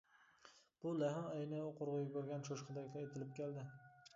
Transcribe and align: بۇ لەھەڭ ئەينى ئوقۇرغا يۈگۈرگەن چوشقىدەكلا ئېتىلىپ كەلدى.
بۇ 0.85 0.93
لەھەڭ 1.01 1.27
ئەينى 1.33 1.59
ئوقۇرغا 1.65 1.99
يۈگۈرگەن 2.01 2.49
چوشقىدەكلا 2.49 3.05
ئېتىلىپ 3.05 3.37
كەلدى. 3.43 3.71